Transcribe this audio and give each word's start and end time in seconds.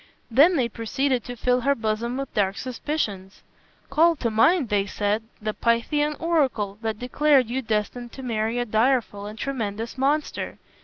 Then 0.31 0.55
they 0.55 0.67
proceeded 0.67 1.23
to 1.25 1.35
fill 1.35 1.61
her 1.61 1.75
bosom 1.75 2.17
with 2.17 2.33
dark 2.33 2.57
suspicions. 2.57 3.43
"Call 3.91 4.15
to 4.15 4.31
mind," 4.31 4.69
they 4.69 4.87
said, 4.87 5.21
"the 5.39 5.53
Pythian 5.53 6.15
oracle 6.19 6.79
that 6.81 6.97
declared 6.97 7.51
you 7.51 7.61
destined 7.61 8.11
to 8.13 8.23
marry 8.23 8.57
a 8.57 8.65
direful 8.65 9.27
and 9.27 9.37
tremendous 9.37 9.99
monster. 9.99 10.57